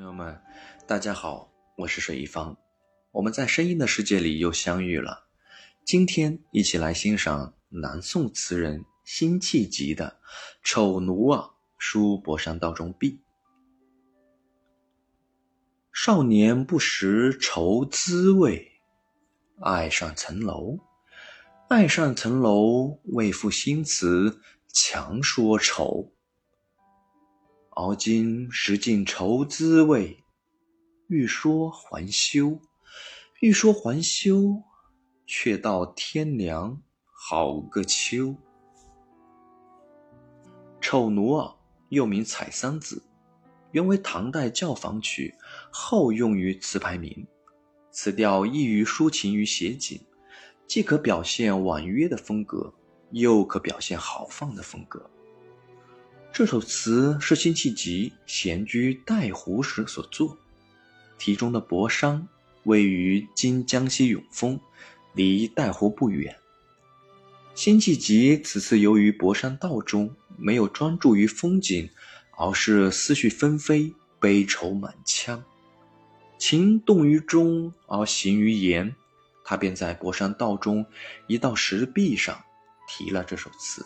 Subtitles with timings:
[0.00, 0.40] 朋友们，
[0.86, 2.56] 大家好，我是水一方，
[3.10, 5.26] 我们在声音的世界里又相遇了。
[5.84, 10.18] 今天一起来欣赏南宋词人辛弃疾的
[10.62, 11.36] 《丑奴儿·
[11.76, 13.10] 书博山道中壁》。
[15.92, 18.80] 少年不识愁滋味，
[19.60, 20.78] 爱上层楼。
[21.68, 24.40] 爱上层楼，为赋新词
[24.72, 26.10] 强说愁。
[27.80, 30.22] 熬今识尽愁滋味，
[31.08, 32.60] 欲说还休。
[33.40, 34.62] 欲说还休，
[35.26, 38.36] 却道天凉好个秋。
[40.78, 41.56] 丑奴儿
[41.88, 43.02] 又名采桑子，
[43.70, 45.34] 原为唐代教坊曲，
[45.72, 47.26] 后用于词牌名。
[47.90, 49.98] 此调易于抒情与写景，
[50.66, 52.74] 既可表现婉约的风格，
[53.12, 55.10] 又可表现豪放的风格。
[56.32, 60.38] 这首词是辛弃疾闲居带湖时所作，
[61.18, 62.26] 题中的博山
[62.62, 64.58] 位于今江西永丰，
[65.12, 66.34] 离带湖不远。
[67.54, 71.90] 辛弃疾此次由于博山道中没有专注于风景，
[72.38, 75.42] 而是思绪纷飞，悲愁满腔，
[76.38, 78.94] 情动于中而形于言，
[79.44, 80.86] 他便在博山道中
[81.26, 82.40] 一道石壁上
[82.88, 83.84] 题了这首词。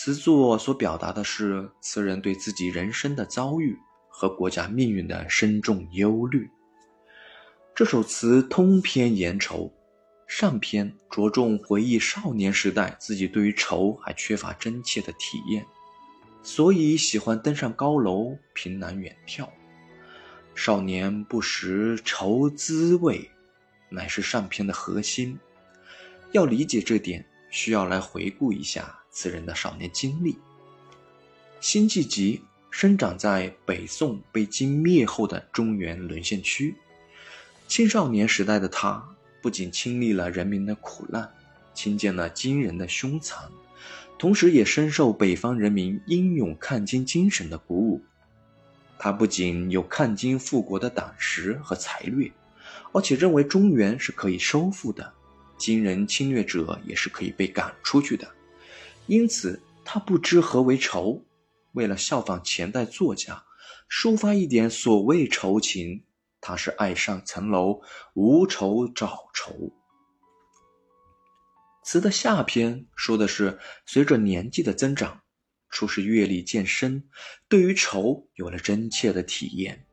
[0.00, 3.76] 词作所表达的是词人对自己人生的遭遇
[4.08, 6.48] 和国家命运的深重忧虑。
[7.74, 9.72] 这首词通篇言愁，
[10.28, 15.66] 上篇着重回忆少年时代自己对于愁还缺乏真切的体验，
[16.44, 19.48] 所以喜欢登上高楼，凭栏远眺。
[20.54, 23.28] 少年不识愁滋味，
[23.88, 25.36] 乃是上篇的核心。
[26.30, 28.94] 要理解这点，需要来回顾一下。
[29.20, 30.38] 此人的少年经历。
[31.60, 36.76] 辛弃疾生长在北宋被金灭后的中原沦陷区，
[37.66, 39.04] 青少年时代的他
[39.42, 41.28] 不仅经历了人民的苦难，
[41.74, 43.50] 亲见了金人的凶残，
[44.20, 48.00] 同时也深受北方人民英勇抗金精神的鼓舞。
[49.00, 52.30] 他不仅有抗金复国的胆识和才略，
[52.92, 55.12] 而且认为中原是可以收复的，
[55.56, 58.37] 金人侵略者也是可以被赶出去的。
[59.08, 61.24] 因此，他不知何为愁。
[61.72, 63.44] 为了效仿前代作家，
[63.90, 66.04] 抒发一点所谓愁情，
[66.40, 67.80] 他是爱上层楼，
[68.14, 69.72] 无愁找愁。
[71.82, 75.22] 词的下篇说的是，随着年纪的增长，
[75.70, 77.08] 初时阅历渐深，
[77.48, 79.86] 对于愁有了真切的体验。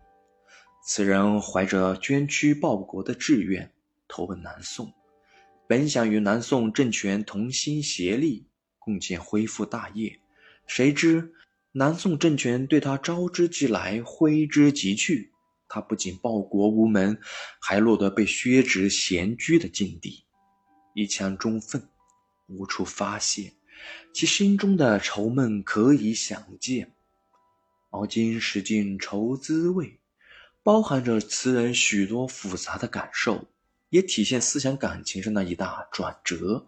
[0.85, 3.71] 此人怀着捐躯报国的志愿，
[4.09, 4.93] 投奔南宋，
[5.67, 8.47] 本想与南宋政权同心协力。
[8.85, 10.19] 共建恢复大业，
[10.67, 11.33] 谁知
[11.71, 15.33] 南宋政权对他招之即来，挥之即去。
[15.67, 17.19] 他不仅报国无门，
[17.59, 20.23] 还落得被削职闲居的境地，
[20.93, 21.89] 一腔忠愤
[22.47, 23.51] 无处发泄，
[24.13, 26.93] 其心中的愁闷可以想见。
[27.89, 29.99] 而今识尽愁滋味，
[30.61, 33.47] 包含着词人许多复杂的感受，
[33.89, 36.67] 也体现思想感情上的一大转折。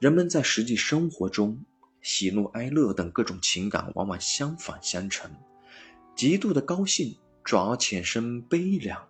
[0.00, 1.62] 人们在实际生活中，
[2.00, 5.30] 喜怒哀乐等各种情感往往相反相成。
[6.16, 9.08] 极度的高兴转而产生悲凉，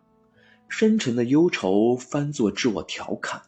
[0.68, 3.40] 深沉的忧愁翻作自我调侃。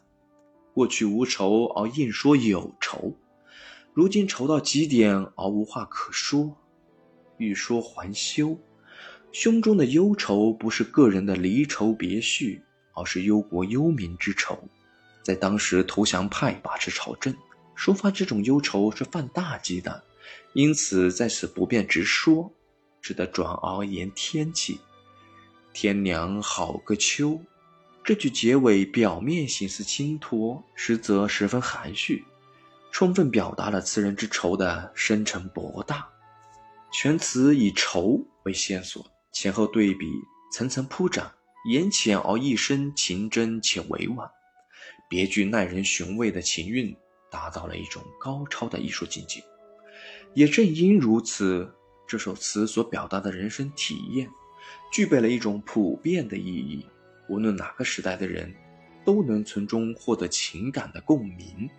[0.73, 3.13] 过去无愁而硬说有愁，
[3.93, 6.55] 如今愁到极点而无话可说，
[7.35, 8.57] 欲说还休。
[9.33, 14.69] 胸中的忧愁不是个人的离愁别绪，而是忧国忧民之愁。
[15.23, 17.33] 在当时，投降派把持朝政，
[17.77, 20.03] 抒发这种忧愁是犯大忌的，
[20.53, 22.51] 因此在此不便直说，
[23.01, 24.79] 只得转而言天气。
[25.71, 27.41] 天凉好个秋，
[28.03, 32.25] 这句结尾表面形似轻托，实则十分含蓄，
[32.91, 36.07] 充分表达了词人之愁的深沉博大。
[36.91, 40.11] 全词以愁为线索，前后对比，
[40.51, 41.31] 层层铺展，
[41.71, 44.29] 言浅而意深，情真且委婉。
[45.13, 46.91] 别具耐人寻味的情韵，
[47.29, 49.43] 达到了一种高超的艺术境界。
[50.33, 51.71] 也正因如此，
[52.07, 54.27] 这首词所表达的人生体验，
[54.91, 56.83] 具备了一种普遍的意义，
[57.29, 58.51] 无论哪个时代的人，
[59.05, 61.69] 都能从中获得情感的共鸣。